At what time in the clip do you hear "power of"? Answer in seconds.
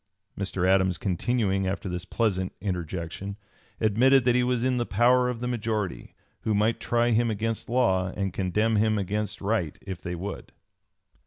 4.87-5.41